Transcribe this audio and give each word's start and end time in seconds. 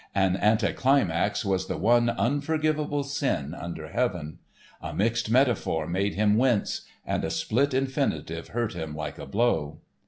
An 0.15 0.35
anticlimax 0.35 1.45
was 1.45 1.67
the 1.67 1.77
one 1.77 2.09
unforgivable 2.09 3.03
sin 3.03 3.53
under 3.53 3.89
heaven. 3.89 4.39
A 4.81 4.95
mixed 4.95 5.29
metaphor 5.29 5.85
made 5.85 6.15
him 6.15 6.37
wince, 6.37 6.81
and 7.05 7.23
a 7.23 7.29
split 7.29 7.71
infinitive 7.75 8.47
hurt 8.47 8.73
him 8.73 8.95
like 8.95 9.19
a 9.19 9.27
blow. 9.27 9.77